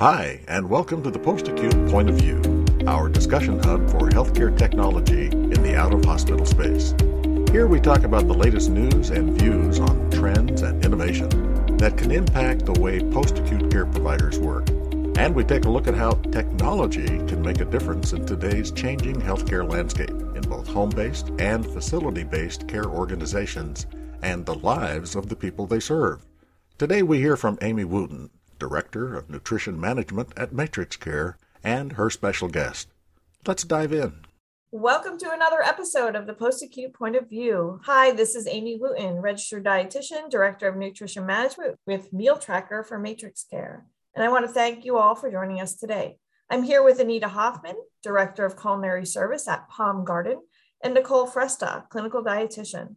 Hi, 0.00 0.40
and 0.48 0.70
welcome 0.70 1.02
to 1.02 1.10
the 1.10 1.18
Post 1.18 1.48
Acute 1.48 1.90
Point 1.90 2.08
of 2.08 2.16
View, 2.16 2.64
our 2.86 3.06
discussion 3.10 3.62
hub 3.62 3.86
for 3.90 4.08
healthcare 4.08 4.56
technology 4.56 5.26
in 5.26 5.62
the 5.62 5.76
out 5.76 5.92
of 5.92 6.02
hospital 6.06 6.46
space. 6.46 6.94
Here 7.52 7.66
we 7.66 7.80
talk 7.80 8.04
about 8.04 8.26
the 8.26 8.32
latest 8.32 8.70
news 8.70 9.10
and 9.10 9.38
views 9.38 9.78
on 9.78 10.10
trends 10.10 10.62
and 10.62 10.82
innovation 10.82 11.28
that 11.76 11.98
can 11.98 12.12
impact 12.12 12.64
the 12.64 12.80
way 12.80 13.00
post 13.10 13.40
acute 13.40 13.70
care 13.70 13.84
providers 13.84 14.38
work. 14.38 14.70
And 15.18 15.34
we 15.34 15.44
take 15.44 15.66
a 15.66 15.70
look 15.70 15.86
at 15.86 15.94
how 15.94 16.12
technology 16.12 17.18
can 17.26 17.42
make 17.42 17.60
a 17.60 17.66
difference 17.66 18.14
in 18.14 18.24
today's 18.24 18.70
changing 18.70 19.20
healthcare 19.20 19.70
landscape 19.70 20.08
in 20.08 20.40
both 20.48 20.66
home 20.66 20.88
based 20.88 21.28
and 21.38 21.66
facility 21.66 22.24
based 22.24 22.66
care 22.66 22.86
organizations 22.86 23.84
and 24.22 24.46
the 24.46 24.54
lives 24.60 25.14
of 25.14 25.28
the 25.28 25.36
people 25.36 25.66
they 25.66 25.78
serve. 25.78 26.24
Today 26.78 27.02
we 27.02 27.18
hear 27.18 27.36
from 27.36 27.58
Amy 27.60 27.84
Wootton, 27.84 28.30
Director 28.60 29.16
of 29.16 29.28
Nutrition 29.28 29.80
Management 29.80 30.32
at 30.36 30.52
MatrixCare, 30.52 31.34
and 31.64 31.94
her 31.94 32.10
special 32.10 32.48
guest. 32.48 32.88
Let's 33.44 33.64
dive 33.64 33.92
in. 33.92 34.26
Welcome 34.70 35.18
to 35.18 35.32
another 35.32 35.62
episode 35.62 36.14
of 36.14 36.28
the 36.28 36.34
Post 36.34 36.62
Acute 36.62 36.94
Point 36.94 37.16
of 37.16 37.28
View. 37.28 37.80
Hi, 37.86 38.12
this 38.12 38.36
is 38.36 38.46
Amy 38.46 38.78
Wootton, 38.78 39.20
registered 39.20 39.64
dietitian, 39.64 40.30
director 40.30 40.68
of 40.68 40.76
nutrition 40.76 41.26
management 41.26 41.76
with 41.86 42.12
MealTracker 42.12 42.86
for 42.86 43.00
MatrixCare. 43.00 43.80
And 44.14 44.24
I 44.24 44.28
want 44.28 44.46
to 44.46 44.52
thank 44.52 44.84
you 44.84 44.96
all 44.96 45.16
for 45.16 45.30
joining 45.30 45.60
us 45.60 45.74
today. 45.74 46.18
I'm 46.50 46.62
here 46.62 46.82
with 46.82 47.00
Anita 47.00 47.28
Hoffman, 47.28 47.76
director 48.02 48.44
of 48.44 48.60
culinary 48.60 49.06
service 49.06 49.48
at 49.48 49.68
Palm 49.68 50.04
Garden, 50.04 50.40
and 50.84 50.94
Nicole 50.94 51.26
Fresta, 51.26 51.88
clinical 51.88 52.22
dietitian. 52.22 52.96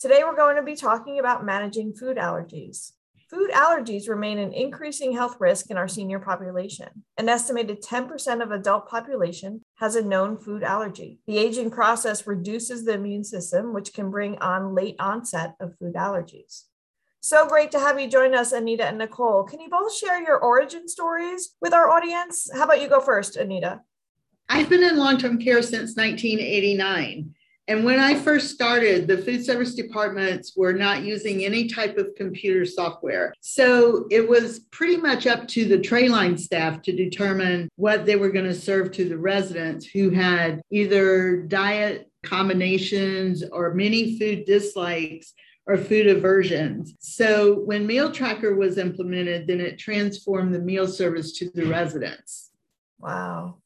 Today, 0.00 0.22
we're 0.24 0.34
going 0.34 0.56
to 0.56 0.62
be 0.62 0.74
talking 0.74 1.20
about 1.20 1.44
managing 1.44 1.94
food 1.94 2.16
allergies. 2.16 2.92
Food 3.32 3.50
allergies 3.52 4.10
remain 4.10 4.36
an 4.36 4.52
increasing 4.52 5.14
health 5.14 5.38
risk 5.40 5.70
in 5.70 5.78
our 5.78 5.88
senior 5.88 6.18
population. 6.18 6.88
An 7.16 7.30
estimated 7.30 7.82
10% 7.82 8.42
of 8.42 8.50
adult 8.50 8.90
population 8.90 9.62
has 9.76 9.96
a 9.96 10.04
known 10.04 10.36
food 10.36 10.62
allergy. 10.62 11.18
The 11.26 11.38
aging 11.38 11.70
process 11.70 12.26
reduces 12.26 12.84
the 12.84 12.92
immune 12.92 13.24
system, 13.24 13.72
which 13.72 13.94
can 13.94 14.10
bring 14.10 14.36
on 14.38 14.74
late 14.74 14.96
onset 14.98 15.54
of 15.60 15.78
food 15.78 15.94
allergies. 15.94 16.64
So 17.20 17.48
great 17.48 17.70
to 17.70 17.78
have 17.78 17.98
you 17.98 18.06
join 18.06 18.34
us, 18.34 18.52
Anita 18.52 18.84
and 18.84 18.98
Nicole. 18.98 19.44
Can 19.44 19.60
you 19.60 19.70
both 19.70 19.96
share 19.96 20.22
your 20.22 20.38
origin 20.38 20.86
stories 20.86 21.54
with 21.62 21.72
our 21.72 21.88
audience? 21.88 22.50
How 22.52 22.64
about 22.64 22.82
you 22.82 22.88
go 22.88 23.00
first, 23.00 23.36
Anita? 23.36 23.80
I've 24.50 24.68
been 24.68 24.82
in 24.82 24.98
long 24.98 25.16
term 25.16 25.38
care 25.38 25.62
since 25.62 25.96
1989. 25.96 27.34
And 27.68 27.84
when 27.84 28.00
I 28.00 28.16
first 28.16 28.50
started, 28.50 29.06
the 29.06 29.18
food 29.18 29.44
service 29.44 29.74
departments 29.74 30.54
were 30.56 30.72
not 30.72 31.04
using 31.04 31.44
any 31.44 31.68
type 31.68 31.96
of 31.96 32.14
computer 32.16 32.64
software. 32.64 33.32
So 33.40 34.06
it 34.10 34.28
was 34.28 34.60
pretty 34.70 34.96
much 34.96 35.28
up 35.28 35.46
to 35.48 35.64
the 35.64 35.78
tray 35.78 36.08
line 36.08 36.36
staff 36.36 36.82
to 36.82 36.92
determine 36.92 37.68
what 37.76 38.04
they 38.04 38.16
were 38.16 38.30
going 38.30 38.46
to 38.46 38.54
serve 38.54 38.90
to 38.92 39.08
the 39.08 39.18
residents 39.18 39.86
who 39.86 40.10
had 40.10 40.60
either 40.70 41.42
diet 41.42 42.10
combinations 42.24 43.44
or 43.48 43.74
many 43.74 44.18
food 44.18 44.44
dislikes 44.44 45.32
or 45.66 45.76
food 45.76 46.08
aversions. 46.08 46.94
So 46.98 47.60
when 47.60 47.86
MealTracker 47.86 48.56
was 48.56 48.78
implemented, 48.78 49.46
then 49.46 49.60
it 49.60 49.78
transformed 49.78 50.52
the 50.52 50.58
meal 50.58 50.88
service 50.88 51.32
to 51.38 51.50
the 51.54 51.66
residents. 51.66 52.50
Wow. 52.98 53.58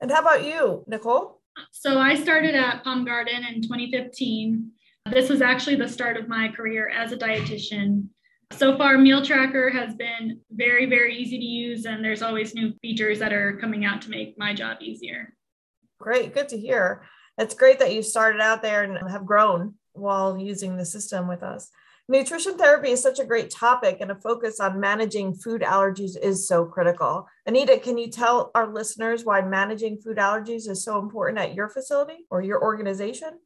And 0.00 0.10
how 0.10 0.20
about 0.20 0.44
you, 0.44 0.84
Nicole? 0.86 1.39
So 1.72 1.98
I 1.98 2.14
started 2.14 2.54
at 2.54 2.84
Palm 2.84 3.04
Garden 3.04 3.44
in 3.44 3.62
2015. 3.62 4.70
This 5.10 5.28
was 5.28 5.40
actually 5.40 5.76
the 5.76 5.88
start 5.88 6.16
of 6.16 6.28
my 6.28 6.48
career 6.48 6.88
as 6.88 7.12
a 7.12 7.16
dietitian. 7.16 8.08
So 8.52 8.76
far, 8.76 8.96
MealTracker 8.96 9.72
has 9.72 9.94
been 9.94 10.40
very, 10.50 10.86
very 10.86 11.16
easy 11.16 11.38
to 11.38 11.44
use, 11.44 11.86
and 11.86 12.04
there's 12.04 12.22
always 12.22 12.54
new 12.54 12.72
features 12.82 13.18
that 13.20 13.32
are 13.32 13.56
coming 13.58 13.84
out 13.84 14.02
to 14.02 14.10
make 14.10 14.36
my 14.38 14.52
job 14.52 14.78
easier. 14.80 15.34
Great, 15.98 16.34
good 16.34 16.48
to 16.48 16.58
hear. 16.58 17.02
It's 17.38 17.54
great 17.54 17.78
that 17.78 17.94
you 17.94 18.02
started 18.02 18.40
out 18.40 18.60
there 18.62 18.82
and 18.82 19.10
have 19.10 19.24
grown 19.24 19.74
while 19.92 20.38
using 20.38 20.76
the 20.76 20.84
system 20.84 21.28
with 21.28 21.42
us. 21.42 21.70
Nutrition 22.10 22.58
therapy 22.58 22.90
is 22.90 23.00
such 23.00 23.20
a 23.20 23.24
great 23.24 23.50
topic, 23.50 23.98
and 24.00 24.10
a 24.10 24.16
focus 24.16 24.58
on 24.58 24.80
managing 24.80 25.32
food 25.32 25.62
allergies 25.62 26.20
is 26.20 26.48
so 26.48 26.64
critical. 26.64 27.28
Anita, 27.46 27.78
can 27.78 27.96
you 27.96 28.10
tell 28.10 28.50
our 28.56 28.66
listeners 28.66 29.24
why 29.24 29.40
managing 29.42 29.96
food 29.96 30.16
allergies 30.16 30.68
is 30.68 30.82
so 30.82 30.98
important 30.98 31.38
at 31.38 31.54
your 31.54 31.68
facility 31.68 32.26
or 32.28 32.42
your 32.42 32.60
organization? 32.60 33.38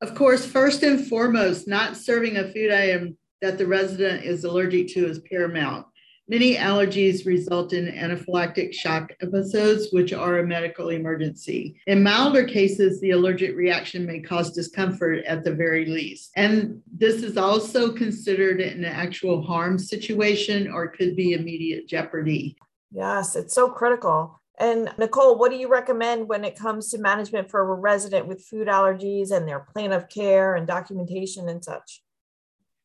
Of 0.00 0.14
course, 0.14 0.46
first 0.46 0.84
and 0.84 1.08
foremost, 1.08 1.66
not 1.66 1.96
serving 1.96 2.36
a 2.36 2.52
food 2.52 2.70
item 2.70 3.18
that 3.40 3.58
the 3.58 3.66
resident 3.66 4.24
is 4.24 4.44
allergic 4.44 4.86
to 4.94 5.08
is 5.08 5.18
paramount. 5.18 5.86
Many 6.32 6.56
allergies 6.56 7.26
result 7.26 7.74
in 7.74 7.92
anaphylactic 7.92 8.72
shock 8.72 9.12
episodes, 9.20 9.88
which 9.92 10.14
are 10.14 10.38
a 10.38 10.46
medical 10.46 10.88
emergency. 10.88 11.78
In 11.86 12.02
milder 12.02 12.44
cases, 12.44 13.02
the 13.02 13.10
allergic 13.10 13.54
reaction 13.54 14.06
may 14.06 14.20
cause 14.20 14.50
discomfort 14.50 15.26
at 15.26 15.44
the 15.44 15.52
very 15.52 15.84
least. 15.84 16.30
And 16.34 16.80
this 16.90 17.22
is 17.22 17.36
also 17.36 17.92
considered 17.92 18.62
an 18.62 18.82
actual 18.82 19.42
harm 19.42 19.78
situation 19.78 20.72
or 20.72 20.88
could 20.88 21.16
be 21.16 21.34
immediate 21.34 21.86
jeopardy. 21.86 22.56
Yes, 22.90 23.36
it's 23.36 23.54
so 23.54 23.68
critical. 23.68 24.40
And 24.58 24.90
Nicole, 24.96 25.36
what 25.36 25.50
do 25.50 25.58
you 25.58 25.68
recommend 25.68 26.30
when 26.30 26.46
it 26.46 26.58
comes 26.58 26.90
to 26.92 26.98
management 26.98 27.50
for 27.50 27.60
a 27.60 27.74
resident 27.74 28.26
with 28.26 28.42
food 28.42 28.68
allergies 28.68 29.32
and 29.32 29.46
their 29.46 29.60
plan 29.60 29.92
of 29.92 30.08
care 30.08 30.54
and 30.54 30.66
documentation 30.66 31.50
and 31.50 31.62
such? 31.62 32.02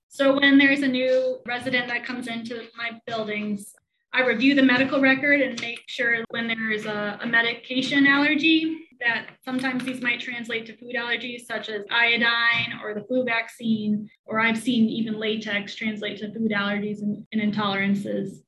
So 0.10 0.40
when 0.40 0.58
there's 0.58 0.82
a 0.82 0.88
new 0.88 1.40
resident 1.46 1.88
that 1.88 2.06
comes 2.06 2.28
into 2.28 2.64
my 2.78 3.00
buildings, 3.06 3.74
I 4.14 4.26
review 4.26 4.56
the 4.56 4.64
medical 4.64 5.02
record 5.02 5.42
and 5.42 5.60
make 5.62 5.82
sure 5.88 6.24
when 6.30 6.48
there's 6.48 6.86
a, 6.86 7.20
a, 7.22 7.28
medication 7.28 8.08
allergy 8.08 8.88
that 9.00 9.28
sometimes 9.44 9.84
these 9.84 10.02
might 10.02 10.20
translate 10.20 10.66
to 10.66 10.78
food 10.78 10.96
allergies 10.96 11.42
such 11.42 11.70
as 11.70 11.84
iodine 11.92 12.80
or 12.82 12.94
the 12.94 13.04
flu 13.04 13.26
vaccine, 13.26 14.10
or 14.26 14.40
I've 14.40 14.58
seen 14.58 14.90
even 14.90 15.20
latex 15.20 15.76
translate 15.76 16.18
to 16.20 16.34
food 16.34 16.52
allergies 16.52 17.02
and, 17.02 17.28
and 17.32 17.54
intolerances. 17.54 18.40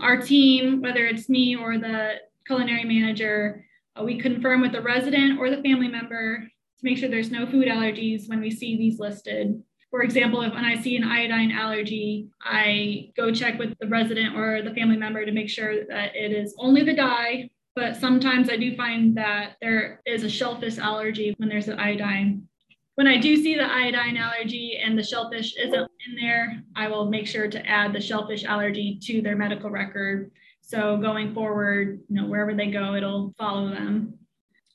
Our 0.00 0.16
team, 0.16 0.80
whether 0.80 1.06
it's 1.06 1.28
me 1.28 1.54
or 1.54 1.78
the 1.78 2.14
culinary 2.46 2.84
manager, 2.84 3.64
uh, 3.94 4.02
we 4.02 4.18
confirm 4.18 4.62
with 4.62 4.72
the 4.72 4.80
resident 4.80 5.38
or 5.38 5.50
the 5.50 5.62
family 5.62 5.88
member 5.88 6.38
to 6.38 6.84
make 6.84 6.98
sure 6.98 7.08
there's 7.08 7.30
no 7.30 7.46
food 7.46 7.68
allergies 7.68 8.28
when 8.28 8.40
we 8.40 8.50
see 8.50 8.76
these 8.76 8.98
listed. 8.98 9.62
For 9.92 10.02
example, 10.02 10.40
if 10.40 10.54
when 10.54 10.64
I 10.64 10.80
see 10.80 10.96
an 10.96 11.04
iodine 11.04 11.52
allergy, 11.52 12.26
I 12.42 13.10
go 13.14 13.30
check 13.30 13.58
with 13.58 13.78
the 13.78 13.88
resident 13.88 14.34
or 14.34 14.62
the 14.62 14.74
family 14.74 14.96
member 14.96 15.26
to 15.26 15.32
make 15.32 15.50
sure 15.50 15.84
that 15.84 16.16
it 16.16 16.32
is 16.32 16.54
only 16.58 16.82
the 16.82 16.94
dye. 16.94 17.50
But 17.76 17.96
sometimes 17.96 18.48
I 18.48 18.56
do 18.56 18.74
find 18.74 19.14
that 19.18 19.56
there 19.60 20.00
is 20.06 20.24
a 20.24 20.30
shellfish 20.30 20.78
allergy 20.78 21.34
when 21.36 21.50
there's 21.50 21.68
an 21.68 21.78
iodine. 21.78 22.48
When 22.94 23.06
I 23.06 23.18
do 23.18 23.36
see 23.36 23.54
the 23.54 23.70
iodine 23.70 24.16
allergy 24.16 24.80
and 24.82 24.98
the 24.98 25.02
shellfish 25.02 25.56
isn't 25.58 25.74
in 25.74 26.16
there, 26.18 26.62
I 26.74 26.88
will 26.88 27.10
make 27.10 27.26
sure 27.26 27.48
to 27.48 27.66
add 27.66 27.92
the 27.92 28.00
shellfish 28.00 28.44
allergy 28.44 28.98
to 29.02 29.20
their 29.20 29.36
medical 29.36 29.68
record. 29.68 30.30
So 30.62 30.96
going 30.96 31.34
forward, 31.34 32.00
you 32.08 32.16
know, 32.16 32.26
wherever 32.26 32.54
they 32.54 32.70
go, 32.70 32.94
it'll 32.94 33.34
follow 33.38 33.68
them. 33.68 34.14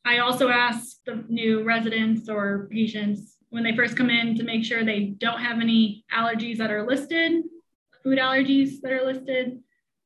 I 0.06 0.20
also 0.20 0.50
ask 0.50 0.98
the 1.08 1.26
new 1.28 1.64
residents 1.64 2.30
or 2.30 2.68
patients 2.72 3.37
when 3.50 3.64
they 3.64 3.76
first 3.76 3.96
come 3.96 4.10
in 4.10 4.36
to 4.36 4.44
make 4.44 4.64
sure 4.64 4.84
they 4.84 5.16
don't 5.18 5.40
have 5.40 5.60
any 5.60 6.06
allergies 6.14 6.58
that 6.58 6.72
are 6.72 6.86
listed, 6.86 7.44
food 8.04 8.20
allergies 8.20 8.82
that 8.82 8.92
are 8.92 9.06
listed, 9.06 9.60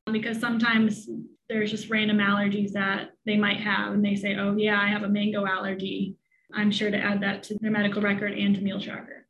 um, 0.06 0.12
because 0.12 0.38
sometimes 0.38 1.08
there's 1.48 1.70
just 1.70 1.90
random 1.90 2.18
allergies 2.18 2.72
that 2.72 3.10
they 3.26 3.36
might 3.36 3.60
have 3.60 3.92
and 3.92 4.04
they 4.04 4.14
say, 4.14 4.36
oh, 4.36 4.56
yeah, 4.56 4.80
I 4.80 4.88
have 4.88 5.02
a 5.02 5.08
mango 5.08 5.46
allergy. 5.46 6.16
I'm 6.54 6.70
sure 6.70 6.90
to 6.90 6.98
add 6.98 7.20
that 7.22 7.42
to 7.44 7.58
their 7.60 7.70
medical 7.70 8.02
record 8.02 8.32
and 8.32 8.54
to 8.54 8.60
MealTracker 8.60 9.22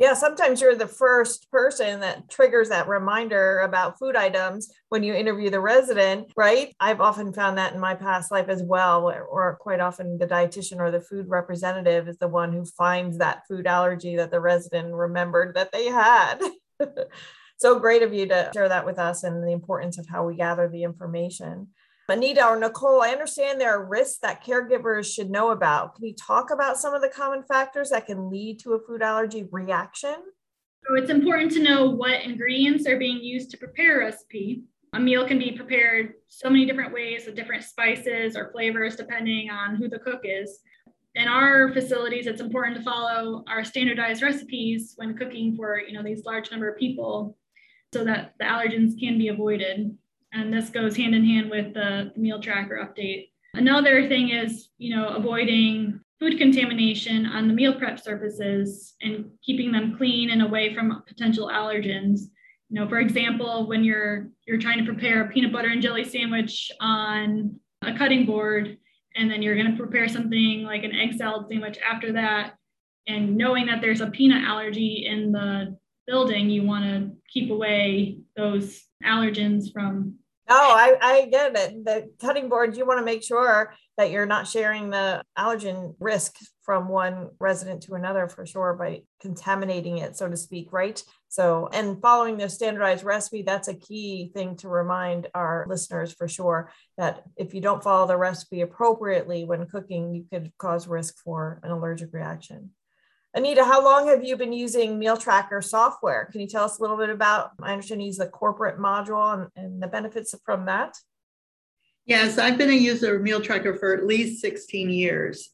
yeah, 0.00 0.14
sometimes 0.14 0.62
you're 0.62 0.74
the 0.74 0.86
first 0.86 1.50
person 1.50 2.00
that 2.00 2.30
triggers 2.30 2.70
that 2.70 2.88
reminder 2.88 3.60
about 3.60 3.98
food 3.98 4.16
items 4.16 4.72
when 4.88 5.02
you 5.02 5.12
interview 5.12 5.50
the 5.50 5.60
resident, 5.60 6.32
right? 6.38 6.74
I've 6.80 7.02
often 7.02 7.34
found 7.34 7.58
that 7.58 7.74
in 7.74 7.80
my 7.80 7.94
past 7.94 8.32
life 8.32 8.48
as 8.48 8.62
well, 8.62 9.10
or 9.10 9.58
quite 9.60 9.78
often 9.78 10.16
the 10.16 10.26
dietitian 10.26 10.78
or 10.78 10.90
the 10.90 11.02
food 11.02 11.28
representative 11.28 12.08
is 12.08 12.16
the 12.16 12.28
one 12.28 12.50
who 12.50 12.64
finds 12.64 13.18
that 13.18 13.46
food 13.46 13.66
allergy 13.66 14.16
that 14.16 14.30
the 14.30 14.40
resident 14.40 14.94
remembered 14.94 15.54
that 15.54 15.70
they 15.70 15.84
had. 15.84 16.38
so 17.58 17.78
great 17.78 18.02
of 18.02 18.14
you 18.14 18.26
to 18.26 18.50
share 18.54 18.70
that 18.70 18.86
with 18.86 18.98
us 18.98 19.22
and 19.22 19.46
the 19.46 19.52
importance 19.52 19.98
of 19.98 20.08
how 20.08 20.24
we 20.24 20.34
gather 20.34 20.66
the 20.66 20.82
information. 20.82 21.68
Anita 22.10 22.46
or 22.46 22.58
Nicole, 22.58 23.02
I 23.02 23.10
understand 23.10 23.60
there 23.60 23.74
are 23.74 23.84
risks 23.84 24.18
that 24.18 24.44
caregivers 24.44 25.12
should 25.12 25.30
know 25.30 25.50
about. 25.50 25.94
Can 25.94 26.04
you 26.04 26.14
talk 26.14 26.50
about 26.50 26.78
some 26.78 26.94
of 26.94 27.02
the 27.02 27.08
common 27.08 27.42
factors 27.42 27.90
that 27.90 28.06
can 28.06 28.30
lead 28.30 28.58
to 28.60 28.74
a 28.74 28.80
food 28.86 29.02
allergy 29.02 29.46
reaction? 29.50 30.16
So 30.86 30.94
it's 30.94 31.10
important 31.10 31.52
to 31.52 31.62
know 31.62 31.90
what 31.90 32.22
ingredients 32.22 32.86
are 32.86 32.98
being 32.98 33.18
used 33.18 33.50
to 33.50 33.58
prepare 33.58 34.00
a 34.00 34.04
recipe. 34.06 34.64
A 34.92 34.98
meal 34.98 35.26
can 35.26 35.38
be 35.38 35.52
prepared 35.52 36.14
so 36.28 36.50
many 36.50 36.66
different 36.66 36.92
ways 36.92 37.26
with 37.26 37.36
different 37.36 37.62
spices 37.62 38.36
or 38.36 38.50
flavors 38.50 38.96
depending 38.96 39.50
on 39.50 39.76
who 39.76 39.88
the 39.88 40.00
cook 40.00 40.22
is. 40.24 40.60
In 41.14 41.28
our 41.28 41.72
facilities, 41.72 42.26
it's 42.26 42.40
important 42.40 42.76
to 42.76 42.82
follow 42.82 43.44
our 43.48 43.64
standardized 43.64 44.22
recipes 44.22 44.94
when 44.96 45.16
cooking 45.16 45.54
for 45.56 45.80
you 45.80 45.92
know 45.92 46.02
these 46.02 46.24
large 46.24 46.50
number 46.50 46.68
of 46.68 46.78
people 46.78 47.36
so 47.92 48.04
that 48.04 48.34
the 48.38 48.44
allergens 48.44 48.98
can 48.98 49.18
be 49.18 49.28
avoided. 49.28 49.96
And 50.32 50.52
this 50.52 50.70
goes 50.70 50.96
hand 50.96 51.14
in 51.14 51.24
hand 51.24 51.50
with 51.50 51.74
the 51.74 52.12
meal 52.16 52.40
tracker 52.40 52.76
update. 52.76 53.28
Another 53.54 54.08
thing 54.08 54.30
is, 54.30 54.68
you 54.78 54.94
know, 54.94 55.08
avoiding 55.08 56.00
food 56.20 56.38
contamination 56.38 57.26
on 57.26 57.48
the 57.48 57.54
meal 57.54 57.74
prep 57.74 57.98
surfaces 57.98 58.94
and 59.00 59.30
keeping 59.42 59.72
them 59.72 59.96
clean 59.96 60.30
and 60.30 60.42
away 60.42 60.74
from 60.74 61.02
potential 61.08 61.48
allergens. 61.48 62.20
You 62.68 62.80
know, 62.80 62.88
for 62.88 63.00
example, 63.00 63.66
when 63.66 63.82
you're 63.82 64.28
you're 64.46 64.58
trying 64.58 64.78
to 64.78 64.84
prepare 64.84 65.24
a 65.24 65.28
peanut 65.28 65.52
butter 65.52 65.68
and 65.68 65.82
jelly 65.82 66.04
sandwich 66.04 66.70
on 66.80 67.58
a 67.82 67.96
cutting 67.96 68.26
board, 68.26 68.76
and 69.16 69.28
then 69.28 69.42
you're 69.42 69.56
going 69.56 69.70
to 69.72 69.76
prepare 69.76 70.06
something 70.06 70.62
like 70.62 70.84
an 70.84 70.94
egg 70.94 71.14
salad 71.14 71.46
sandwich 71.50 71.78
after 71.78 72.12
that, 72.12 72.54
and 73.08 73.36
knowing 73.36 73.66
that 73.66 73.80
there's 73.80 74.00
a 74.00 74.10
peanut 74.10 74.44
allergy 74.44 75.06
in 75.10 75.32
the 75.32 75.76
building, 76.06 76.50
you 76.50 76.62
want 76.62 76.84
to 76.84 77.10
keep 77.32 77.50
away 77.50 78.18
those 78.36 78.84
allergens 79.04 79.72
from. 79.72 80.14
Oh, 80.52 80.72
I, 80.74 80.96
I 81.00 81.26
get 81.26 81.56
it. 81.56 81.84
The 81.84 82.10
cutting 82.20 82.48
board, 82.48 82.76
you 82.76 82.84
want 82.84 82.98
to 82.98 83.04
make 83.04 83.22
sure 83.22 83.72
that 83.96 84.10
you're 84.10 84.26
not 84.26 84.48
sharing 84.48 84.90
the 84.90 85.22
allergen 85.38 85.94
risk 86.00 86.38
from 86.62 86.88
one 86.88 87.28
resident 87.38 87.84
to 87.84 87.94
another 87.94 88.26
for 88.26 88.44
sure 88.44 88.74
by 88.74 89.02
contaminating 89.20 89.98
it, 89.98 90.16
so 90.16 90.28
to 90.28 90.36
speak, 90.36 90.72
right? 90.72 91.00
So, 91.28 91.68
and 91.72 92.02
following 92.02 92.36
the 92.36 92.48
standardized 92.48 93.04
recipe, 93.04 93.42
that's 93.42 93.68
a 93.68 93.74
key 93.74 94.32
thing 94.34 94.56
to 94.56 94.68
remind 94.68 95.28
our 95.34 95.66
listeners 95.68 96.12
for 96.12 96.26
sure 96.26 96.72
that 96.98 97.22
if 97.36 97.54
you 97.54 97.60
don't 97.60 97.84
follow 97.84 98.08
the 98.08 98.16
recipe 98.16 98.62
appropriately 98.62 99.44
when 99.44 99.66
cooking, 99.66 100.12
you 100.12 100.24
could 100.32 100.50
cause 100.58 100.88
risk 100.88 101.18
for 101.22 101.60
an 101.62 101.70
allergic 101.70 102.12
reaction. 102.12 102.70
Anita, 103.32 103.64
how 103.64 103.84
long 103.84 104.08
have 104.08 104.24
you 104.24 104.36
been 104.36 104.52
using 104.52 104.98
MealTracker 104.98 105.62
software? 105.62 106.28
Can 106.32 106.40
you 106.40 106.48
tell 106.48 106.64
us 106.64 106.78
a 106.78 106.82
little 106.82 106.96
bit 106.96 107.10
about? 107.10 107.52
I 107.62 107.72
understand 107.72 108.02
you 108.02 108.08
use 108.08 108.16
the 108.16 108.26
corporate 108.26 108.78
module 108.78 109.34
and, 109.34 109.48
and 109.54 109.80
the 109.80 109.86
benefits 109.86 110.34
from 110.44 110.66
that. 110.66 110.96
Yes, 112.06 112.38
I've 112.38 112.58
been 112.58 112.70
a 112.70 112.72
user 112.72 113.16
of 113.16 113.22
MealTracker 113.22 113.78
for 113.78 113.94
at 113.94 114.04
least 114.04 114.40
16 114.40 114.90
years. 114.90 115.50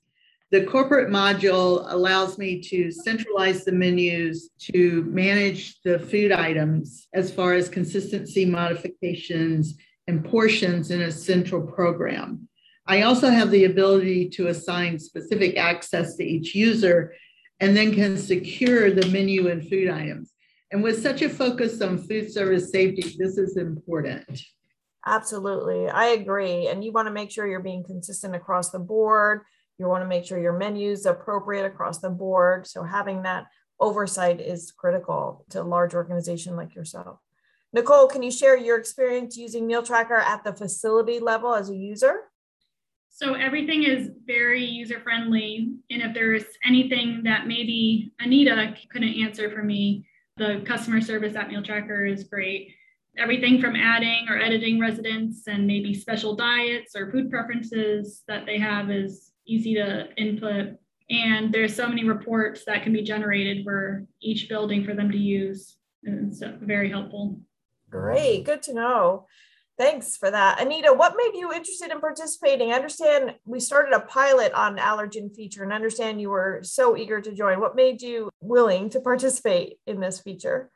The 0.53 0.65
corporate 0.65 1.11
module 1.11 1.85
allows 1.93 2.39
me 2.39 2.63
to 2.63 2.91
centralize 2.91 3.65
the 3.67 3.73
menus 3.73 4.49
to 4.73 5.03
manage 5.09 5.83
the 5.83 5.99
food 5.99 6.33
items 6.33 7.09
as 7.13 7.31
far 7.31 7.53
as 7.53 7.69
consistency 7.69 8.47
modifications 8.47 9.77
and 10.07 10.25
portions 10.25 10.91
in 10.91 11.03
a 11.03 11.13
central 11.13 11.61
program. 11.61 12.49
I 12.87 13.03
also 13.03 13.29
have 13.29 13.51
the 13.51 13.65
ability 13.65 14.29
to 14.31 14.47
assign 14.47 14.99
specific 14.99 15.59
access 15.59 16.17
to 16.17 16.25
each 16.25 16.55
user 16.55 17.13
and 17.61 17.77
then 17.77 17.95
can 17.95 18.17
secure 18.17 18.91
the 18.91 19.07
menu 19.09 19.49
and 19.49 19.67
food 19.69 19.89
items. 19.89 20.33
And 20.71 20.83
with 20.83 21.03
such 21.03 21.23
a 21.23 21.29
focus 21.29 21.81
on 21.81 21.99
food 21.99 22.33
service 22.33 22.71
safety, 22.71 23.17
this 23.19 23.39
is 23.39 23.57
important. 23.57 24.41
Absolutely. 25.07 25.89
I 25.89 26.07
agree. 26.07 26.67
And 26.67 26.85
you 26.85 26.91
want 26.91 27.07
to 27.07 27.13
make 27.13 27.31
sure 27.31 27.47
you're 27.47 27.61
being 27.61 27.85
consistent 27.85 28.35
across 28.35 28.71
the 28.71 28.81
board. 28.81 29.43
You 29.79 29.87
want 29.87 30.03
to 30.03 30.09
make 30.09 30.25
sure 30.25 30.39
your 30.39 30.57
menus 30.57 31.07
appropriate 31.07 31.65
across 31.65 31.99
the 31.99 32.11
board. 32.11 32.67
So 32.67 32.83
having 32.83 33.23
that 33.23 33.47
oversight 33.79 34.41
is 34.41 34.73
critical 34.73 35.45
to 35.51 35.61
a 35.61 35.63
large 35.63 35.95
organization 35.95 36.57
like 36.57 36.75
yourself. 36.75 37.21
Nicole, 37.73 38.09
can 38.09 38.23
you 38.23 38.31
share 38.31 38.57
your 38.57 38.79
experience 38.79 39.37
using 39.37 39.69
MealTracker 39.69 40.19
at 40.19 40.45
the 40.45 40.53
facility 40.53 41.21
level 41.21 41.55
as 41.55 41.69
a 41.71 41.77
user? 41.77 42.21
So 43.17 43.33
everything 43.33 43.85
is 43.85 44.11
very 44.27 44.63
user 44.63 45.01
friendly. 45.01 45.73
And 45.91 46.03
if 46.03 46.13
there's 46.13 46.45
anything 46.67 47.23
that 47.25 47.47
maybe 47.47 48.13
Anita 48.21 48.75
couldn't 48.93 49.15
answer 49.15 49.51
for 49.51 49.63
me, 49.63 50.07
the 50.37 50.63
customer 50.67 51.01
service 51.01 51.35
at 51.35 51.49
MealTracker 51.49 52.13
is 52.13 52.25
great. 52.25 52.75
Everything 53.17 53.59
from 53.59 53.75
adding 53.75 54.27
or 54.29 54.39
editing 54.39 54.79
residents 54.79 55.47
and 55.47 55.67
maybe 55.67 55.95
special 55.95 56.37
diets 56.37 56.95
or 56.95 57.11
food 57.11 57.31
preferences 57.31 58.23
that 58.29 58.45
they 58.45 58.59
have 58.59 58.91
is 58.91 59.33
easy 59.47 59.73
to 59.77 60.15
input. 60.19 60.77
And 61.09 61.51
there's 61.51 61.75
so 61.75 61.89
many 61.89 62.05
reports 62.05 62.67
that 62.67 62.83
can 62.83 62.93
be 62.93 63.03
generated 63.03 63.65
for 63.65 64.05
each 64.21 64.47
building 64.47 64.85
for 64.85 64.93
them 64.93 65.11
to 65.11 65.17
use. 65.17 65.79
And 66.05 66.31
it's 66.31 66.43
very 66.61 66.91
helpful. 66.91 67.41
Great, 67.89 68.45
good 68.45 68.61
to 68.65 68.75
know. 68.75 69.27
Thanks 69.79 70.17
for 70.17 70.31
that. 70.31 70.61
Anita, 70.61 70.93
what 70.93 71.17
made 71.17 71.39
you 71.39 71.53
interested 71.53 71.91
in 71.91 72.01
participating? 72.01 72.73
I 72.73 72.77
understand 72.77 73.35
we 73.45 73.61
started 73.61 73.93
a 73.93 74.01
pilot 74.01 74.53
on 74.55 74.79
allergen 74.79 75.35
feature 75.35 75.63
and 75.65 75.73
understand 75.73 76.21
you 76.21 76.31
were 76.31 76.61
so 76.63 76.97
eager 76.97 77.21
to 77.21 77.35
join. 77.35 77.61
What 77.61 77.77
made 77.77 78.01
you 78.01 78.31
willing 78.41 78.89
to 78.91 79.01
participate 79.01 79.79
in 79.87 80.01
this 80.01 80.21
feature? 80.21 80.71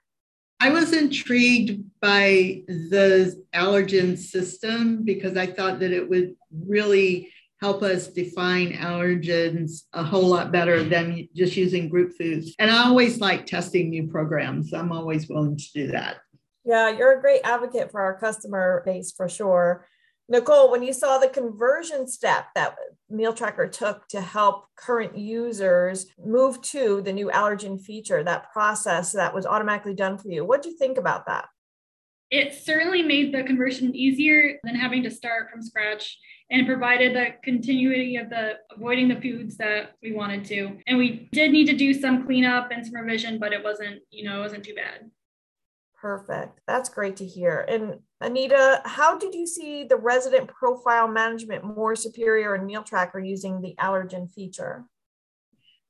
I 0.61 0.69
was 0.69 0.93
intrigued 0.93 1.82
by 2.02 2.62
the 2.69 3.43
allergen 3.55 4.19
system 4.19 5.02
because 5.02 5.38
I 5.38 5.47
thought 5.47 5.79
that 5.79 5.93
it 5.93 6.06
would 6.06 6.35
really 6.52 7.32
help 7.62 7.82
us 7.82 8.08
define 8.08 8.73
allergens 8.73 9.85
a 9.94 10.02
whole 10.02 10.26
lot 10.26 10.52
better 10.52 10.82
than 10.82 11.26
just 11.35 11.56
using 11.56 11.88
group 11.88 12.12
foods. 12.19 12.55
And 12.58 12.70
I 12.70 12.85
always 12.85 13.20
like 13.20 13.47
testing 13.47 13.88
new 13.88 14.08
programs. 14.08 14.75
I'm 14.75 14.93
always 14.93 15.29
willing 15.29 15.56
to 15.56 15.73
do 15.75 15.87
that. 15.88 16.19
Yeah, 16.64 16.90
you're 16.90 17.18
a 17.18 17.20
great 17.20 17.40
advocate 17.44 17.90
for 17.90 18.00
our 18.00 18.18
customer 18.18 18.82
base 18.84 19.12
for 19.12 19.28
sure. 19.28 19.86
Nicole, 20.28 20.70
when 20.70 20.84
you 20.84 20.92
saw 20.92 21.18
the 21.18 21.28
conversion 21.28 22.06
step 22.06 22.46
that 22.54 22.76
MealTracker 23.12 23.72
took 23.72 24.06
to 24.08 24.20
help 24.20 24.66
current 24.76 25.18
users 25.18 26.06
move 26.24 26.62
to 26.62 27.02
the 27.02 27.12
new 27.12 27.30
allergen 27.30 27.80
feature, 27.80 28.22
that 28.22 28.52
process 28.52 29.10
that 29.12 29.34
was 29.34 29.44
automatically 29.44 29.94
done 29.94 30.18
for 30.18 30.28
you, 30.28 30.44
what 30.44 30.62
do 30.62 30.68
you 30.68 30.76
think 30.76 30.98
about 30.98 31.26
that? 31.26 31.46
It 32.30 32.54
certainly 32.54 33.02
made 33.02 33.34
the 33.34 33.42
conversion 33.42 33.92
easier 33.96 34.60
than 34.62 34.76
having 34.76 35.02
to 35.02 35.10
start 35.10 35.50
from 35.50 35.62
scratch 35.62 36.16
and 36.48 36.64
provided 36.64 37.12
the 37.12 37.34
continuity 37.44 38.14
of 38.14 38.30
the 38.30 38.52
avoiding 38.76 39.08
the 39.08 39.20
foods 39.20 39.56
that 39.56 39.96
we 40.00 40.12
wanted 40.12 40.44
to. 40.44 40.78
And 40.86 40.96
we 40.96 41.28
did 41.32 41.50
need 41.50 41.66
to 41.66 41.76
do 41.76 41.92
some 41.92 42.24
cleanup 42.24 42.70
and 42.70 42.86
some 42.86 42.94
revision, 42.94 43.40
but 43.40 43.52
it 43.52 43.64
wasn't, 43.64 44.00
you 44.12 44.22
know, 44.22 44.38
it 44.38 44.42
wasn't 44.42 44.64
too 44.64 44.74
bad. 44.74 45.10
Perfect. 46.00 46.61
That's 46.67 46.88
great 46.88 47.17
to 47.17 47.26
hear. 47.26 47.67
And 47.69 48.00
Anita, 48.23 48.81
how 48.87 49.19
did 49.19 49.35
you 49.35 49.47
see 49.47 49.85
the 49.85 49.97
resident 49.97 50.49
profile 50.49 51.06
management 51.06 51.62
more 51.62 51.94
superior 51.94 52.55
in 52.55 52.62
MealTracker 52.67 53.26
using 53.26 53.61
the 53.61 53.75
allergen 53.79 54.31
feature? 54.31 54.87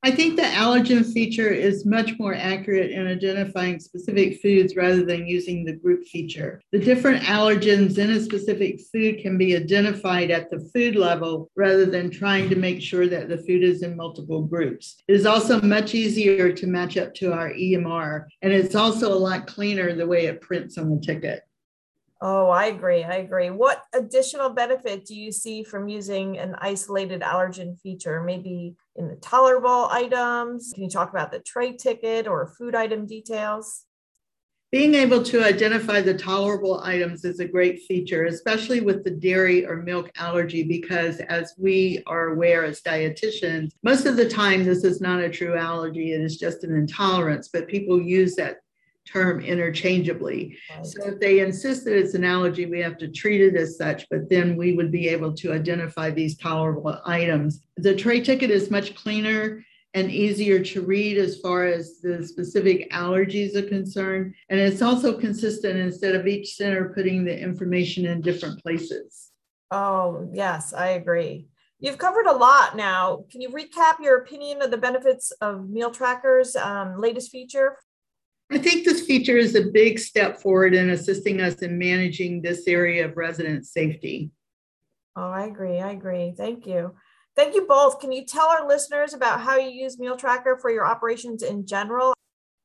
I 0.02 0.11
think 0.11 0.37
the 0.37 0.43
allergen 0.43 1.05
feature 1.12 1.50
is 1.50 1.85
much 1.85 2.19
more 2.19 2.32
accurate 2.35 2.91
in 2.91 3.06
identifying 3.06 3.79
specific 3.79 4.41
foods 4.41 4.75
rather 4.75 5.05
than 5.05 5.26
using 5.26 5.62
the 5.62 5.75
group 5.75 6.06
feature. 6.06 6.62
The 6.73 6.79
different 6.79 7.23
allergens 7.25 7.99
in 7.99 8.08
a 8.08 8.20
specific 8.20 8.81
food 8.91 9.19
can 9.20 9.37
be 9.37 9.55
identified 9.55 10.31
at 10.31 10.49
the 10.49 10.67
food 10.73 10.97
level 10.97 11.50
rather 11.54 11.85
than 11.85 12.11
trying 12.11 12.49
to 12.49 12.57
make 12.57 12.80
sure 12.80 13.09
that 13.09 13.28
the 13.28 13.37
food 13.37 13.62
is 13.62 13.83
in 13.83 13.95
multiple 13.95 14.42
groups. 14.42 14.97
It 15.07 15.16
is 15.16 15.26
also 15.26 15.61
much 15.61 15.95
easier 15.95 16.50
to 16.50 16.66
match 16.66 16.97
up 16.97 17.12
to 17.16 17.35
our 17.35 17.52
EMR, 17.52 18.26
and 18.40 18.54
it's 18.54 18.75
also 18.75 19.12
a 19.12 19.14
lot 19.14 19.47
cleaner 19.47 19.95
the 19.95 20.07
way 20.07 20.25
it 20.26 20.40
prints 20.40 20.78
on 20.78 20.88
the 20.88 21.00
ticket. 21.00 21.42
Oh, 22.23 22.50
I 22.50 22.66
agree. 22.66 23.02
I 23.02 23.16
agree. 23.16 23.49
What 23.49 23.83
additional 23.95 24.50
benefit 24.50 25.07
do 25.07 25.14
you 25.14 25.33
see 25.33 25.64
from 25.64 25.88
using 25.88 26.38
an 26.38 26.54
isolated 26.59 27.23
allergen 27.23 27.80
feature? 27.80 28.23
Maybe 28.23 28.75
in 29.00 29.09
the 29.09 29.16
tolerable 29.16 29.88
items? 29.90 30.73
Can 30.75 30.85
you 30.85 30.90
talk 30.90 31.11
about 31.11 31.33
the 31.33 31.40
tray 31.40 31.76
ticket 31.76 32.28
or 32.28 32.47
food 32.47 32.75
item 32.75 33.07
details? 33.07 33.87
Being 34.71 34.95
able 34.95 35.25
to 35.25 35.42
identify 35.42 36.00
the 36.00 36.14
tolerable 36.14 36.80
items 36.85 37.25
is 37.25 37.40
a 37.40 37.49
great 37.49 37.80
feature, 37.88 38.26
especially 38.26 38.80
with 38.80 39.02
the 39.02 39.11
dairy 39.11 39.66
or 39.66 39.83
milk 39.83 40.12
allergy, 40.14 40.62
because 40.62 41.19
as 41.21 41.54
we 41.59 42.04
are 42.07 42.28
aware 42.28 42.64
as 42.64 42.80
dietitians, 42.83 43.73
most 43.83 44.07
of 44.07 44.16
the 44.16 44.28
time 44.28 44.62
this 44.62 44.85
is 44.85 45.00
not 45.00 45.19
a 45.19 45.28
true 45.28 45.57
allergy, 45.57 46.12
it 46.12 46.21
is 46.21 46.37
just 46.37 46.62
an 46.62 46.73
intolerance, 46.73 47.49
but 47.52 47.66
people 47.66 48.00
use 48.00 48.37
that 48.37 48.59
term 49.07 49.40
interchangeably. 49.40 50.57
Right. 50.75 50.87
So 50.87 51.09
if 51.09 51.21
they 51.21 51.40
insist 51.40 51.85
that 51.85 51.97
it's 51.97 52.14
an 52.14 52.25
allergy, 52.25 52.66
we 52.66 52.80
have 52.80 52.99
to 52.99 53.09
treat 53.09 53.40
it 53.40 53.57
as 53.57 53.76
such, 53.76 54.07
but 54.11 54.28
then 54.28 54.57
we 54.57 54.75
would 54.75 54.92
be 54.92 55.09
able 55.09 55.35
to 55.35 55.52
identify 55.52 56.11
these 56.11 56.37
tolerable 56.37 57.00
items. 57.04 57.62
The 57.76 57.95
tray 57.95 58.21
ticket 58.21 58.50
is 58.50 58.71
much 58.71 58.95
cleaner 58.95 59.64
and 59.95 60.11
easier 60.11 60.62
to 60.62 60.83
read 60.83 61.19
as 61.19 61.40
far 61.40 61.66
as 61.66 62.00
the 62.00 62.25
specific 62.25 62.90
allergies 62.92 63.57
are 63.57 63.69
concerned. 63.69 64.35
And 64.49 64.61
it's 64.61 64.83
also 64.83 65.19
consistent 65.19 65.78
instead 65.78 66.14
of 66.14 66.26
each 66.26 66.54
center 66.54 66.92
putting 66.95 67.25
the 67.25 67.37
information 67.37 68.07
in 68.07 68.21
different 68.21 68.62
places. 68.62 69.30
Oh, 69.73 70.28
yes, 70.33 70.73
I 70.73 70.90
agree. 70.90 71.47
You've 71.80 71.99
covered 71.99 72.26
a 72.26 72.37
lot 72.37 72.76
now. 72.76 73.25
Can 73.33 73.40
you 73.40 73.49
recap 73.49 74.00
your 74.00 74.19
opinion 74.19 74.62
of 74.62 74.71
the 74.71 74.76
benefits 74.76 75.33
of 75.40 75.61
MealTracker's 75.61 76.54
um, 76.54 77.00
latest 77.00 77.30
feature 77.30 77.78
I 78.52 78.59
think 78.59 78.85
this 78.85 79.02
feature 79.02 79.37
is 79.37 79.54
a 79.54 79.71
big 79.71 79.99
step 79.99 80.40
forward 80.40 80.75
in 80.75 80.90
assisting 80.90 81.40
us 81.40 81.54
in 81.57 81.78
managing 81.78 82.42
this 82.42 82.66
area 82.66 83.04
of 83.04 83.16
resident 83.16 83.64
safety. 83.64 84.30
Oh, 85.14 85.30
I 85.30 85.45
agree. 85.45 85.78
I 85.78 85.92
agree. 85.92 86.35
Thank 86.37 86.66
you. 86.66 86.95
Thank 87.37 87.54
you 87.54 87.66
both. 87.66 88.00
Can 88.00 88.11
you 88.11 88.25
tell 88.25 88.49
our 88.49 88.66
listeners 88.66 89.14
about 89.14 89.40
how 89.40 89.57
you 89.57 89.71
use 89.71 89.99
MealTracker 89.99 90.61
for 90.61 90.71
your 90.71 90.85
operations 90.85 91.45
in 91.45 91.64
general? 91.64 92.12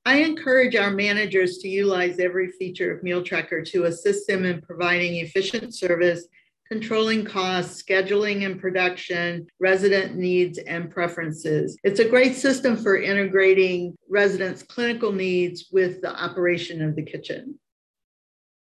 I 0.06 0.18
encourage 0.18 0.76
our 0.76 0.92
managers 0.92 1.60
to 1.60 1.68
utilize 1.68 2.20
every 2.20 2.50
feature 2.50 2.92
of 2.92 3.04
MealTracker 3.04 3.66
to 3.70 3.86
assist 3.86 4.28
them 4.28 4.46
in 4.46 4.62
providing 4.62 5.18
efficient 5.18 5.76
service, 5.76 6.28
controlling 6.70 7.24
costs, 7.24 7.82
scheduling 7.82 8.46
and 8.46 8.60
production, 8.60 9.46
resident 9.60 10.16
needs 10.16 10.58
and 10.58 10.90
preferences. 10.90 11.78
It's 11.84 12.00
a 12.00 12.10
great 12.10 12.36
system 12.36 12.76
for 12.76 12.98
integrating 12.98 13.96
residents' 14.10 14.64
clinical 14.64 15.12
needs 15.12 15.68
with 15.72 16.02
the 16.02 16.16
operation 16.16 16.82
of 16.82 16.96
the 16.96 17.04
kitchen. 17.04 17.60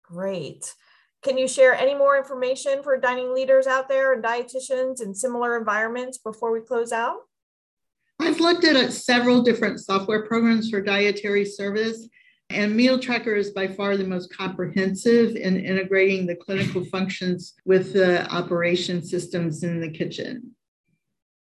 Great. 0.03 0.75
Can 1.23 1.39
you 1.39 1.49
share 1.49 1.75
any 1.75 1.95
more 1.95 2.17
information 2.17 2.83
for 2.83 2.97
dining 2.99 3.35
leaders 3.35 3.67
out 3.67 3.89
there 3.89 4.13
and 4.13 4.23
dietitians 4.23 5.03
in 5.03 5.15
similar 5.15 5.59
environments 5.59 6.19
before 6.19 6.53
we 6.53 6.61
close 6.61 6.93
out? 6.93 7.17
I've 8.21 8.41
looked 8.41 8.65
at 8.65 8.77
uh, 8.77 8.91
several 8.91 9.43
different 9.43 9.81
software 9.81 10.27
programs 10.27 10.71
for 10.71 10.81
dietary 10.81 11.45
service, 11.45 12.09
and 12.51 12.79
MealTracker 12.79 13.37
is 13.37 13.51
by 13.51 13.69
far 13.69 13.97
the 13.97 14.07
most 14.07 14.35
comprehensive 14.35 15.37
in 15.37 15.59
integrating 15.59 16.27
the 16.27 16.37
clinical 16.37 16.85
functions 16.85 17.55
with 17.65 17.93
the 17.93 18.27
operation 18.33 19.03
systems 19.03 19.63
in 19.63 19.81
the 19.81 19.91
kitchen. 19.91 20.53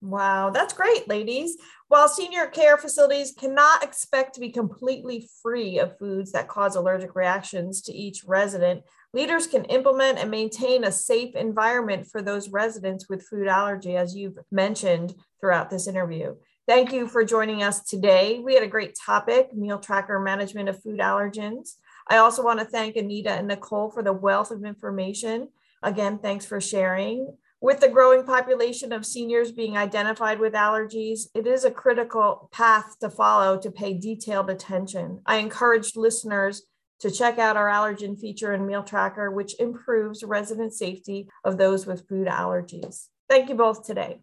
Wow, 0.02 0.50
that's 0.50 0.74
great, 0.74 1.08
ladies. 1.08 1.58
While 1.88 2.08
senior 2.08 2.48
care 2.48 2.78
facilities 2.78 3.34
cannot 3.38 3.84
expect 3.84 4.34
to 4.36 4.42
be 4.42 4.50
completely 4.50 5.30
free 5.42 5.80
of 5.80 5.98
foods 5.98 6.32
that 6.34 6.48
cause 6.48 6.76
allergic 6.76 7.16
reactions 7.16 7.82
to 7.84 7.94
each 7.94 8.24
resident, 8.26 8.84
leaders 9.14 9.48
can 9.48 9.64
implement 9.66 10.20
and 10.20 10.30
maintain 10.30 10.84
a 10.84 10.92
safe 10.92 11.36
environment 11.36 12.06
for 12.06 12.22
those 12.22 12.50
residents 12.50 13.08
with 13.10 13.26
food 13.26 13.48
allergy, 13.48 13.96
as 13.96 14.16
you've 14.16 14.40
mentioned 14.52 15.16
throughout 15.40 15.70
this 15.70 15.88
interview. 15.88 16.36
Thank 16.66 16.94
you 16.94 17.08
for 17.08 17.26
joining 17.26 17.62
us 17.62 17.84
today. 17.84 18.40
We 18.40 18.54
had 18.54 18.64
a 18.64 18.68
great 18.68 18.96
topic 18.96 19.54
meal 19.54 19.80
tracker 19.80 20.18
management 20.18 20.70
of 20.70 20.82
food 20.82 21.00
allergens. 21.00 21.74
I 22.08 22.18
also 22.18 22.42
want 22.42 22.60
to 22.60 22.66
thank 22.66 22.96
Anita 22.96 23.32
and 23.32 23.50
Nicole 23.50 23.92
for 23.92 24.02
the 24.02 24.14
wealth 24.14 24.50
of 24.50 24.64
information. 24.64 25.50
Again, 25.82 26.20
thanks 26.20 26.46
for 26.46 26.62
sharing. 26.62 27.36
With 27.60 27.82
the 27.82 27.90
growing 27.90 28.26
population 28.26 28.94
of 28.94 29.06
seniors 29.06 29.52
being 29.52 29.78
identified 29.78 30.40
with 30.40 30.54
allergies, 30.54 31.28
it 31.36 31.48
is 31.48 31.66
a 31.66 31.72
critical 31.72 32.50
path 32.54 32.98
to 33.02 33.10
follow 33.10 33.58
to 33.60 33.70
pay 33.70 33.94
detailed 33.94 34.50
attention. 34.50 35.22
I 35.26 35.38
encourage 35.38 35.98
listeners 35.98 36.64
to 37.02 37.12
check 37.12 37.40
out 37.40 37.58
our 37.58 37.68
allergen 37.68 38.18
feature 38.18 38.54
in 38.54 38.62
MealTracker, 38.62 39.34
which 39.34 39.60
improves 39.60 40.24
resident 40.24 40.74
safety 40.74 41.28
of 41.44 41.58
those 41.58 41.86
with 41.86 42.08
food 42.08 42.28
allergies. 42.28 43.08
Thank 43.30 43.50
you 43.50 43.56
both 43.56 43.86
today. 43.86 44.20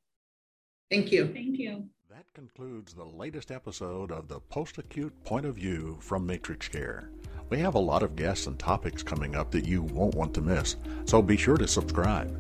Thank 0.91 1.13
you. 1.13 1.27
Thank 1.27 1.59
you. 1.59 1.91
That 2.21 2.35
concludes 2.35 2.93
the 2.93 3.07
latest 3.07 3.51
episode 3.51 4.13
of 4.13 4.29
the 4.29 4.41
Post 4.41 4.77
Acute 4.77 5.25
Point 5.25 5.47
of 5.47 5.55
View 5.55 5.97
from 6.03 6.29
MatrixCare. 6.29 7.09
We 7.49 7.59
have 7.61 7.77
a 7.77 7.79
lot 7.79 8.03
of 8.03 8.15
guests 8.15 8.47
and 8.47 8.59
topics 8.59 9.03
coming 9.03 9.35
up 9.35 9.51
that 9.53 9.67
you 9.67 9.81
won't 9.81 10.15
want 10.15 10.35
to 10.35 10.43
miss, 10.43 10.77
so 11.07 11.23
be 11.23 11.39
sure 11.39 11.57
to 11.57 11.67
subscribe. 11.67 12.31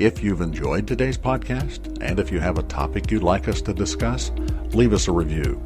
If 0.00 0.22
you've 0.22 0.40
enjoyed 0.40 0.86
today's 0.86 1.18
podcast, 1.18 1.98
and 2.00 2.18
if 2.18 2.32
you 2.32 2.40
have 2.40 2.56
a 2.56 2.62
topic 2.62 3.10
you'd 3.10 3.22
like 3.22 3.46
us 3.46 3.60
to 3.62 3.74
discuss, 3.74 4.32
leave 4.72 4.94
us 4.94 5.06
a 5.06 5.12
review. 5.12 5.62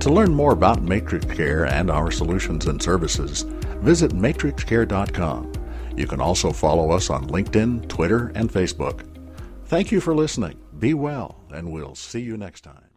To 0.00 0.12
learn 0.12 0.34
more 0.34 0.52
about 0.52 0.84
MatrixCare 0.84 1.70
and 1.70 1.92
our 1.92 2.10
solutions 2.10 2.66
and 2.66 2.82
services, 2.82 3.42
visit 3.82 4.10
matrixcare.com. 4.10 5.52
You 5.96 6.08
can 6.08 6.20
also 6.20 6.50
follow 6.50 6.90
us 6.90 7.08
on 7.08 7.28
LinkedIn, 7.28 7.86
Twitter, 7.86 8.32
and 8.34 8.50
Facebook. 8.50 9.06
Thank 9.66 9.92
you 9.92 10.00
for 10.00 10.12
listening. 10.12 10.58
Be 10.76 10.92
well, 10.92 11.36
and 11.52 11.70
we'll 11.70 11.94
see 11.94 12.20
you 12.20 12.36
next 12.36 12.62
time. 12.62 12.91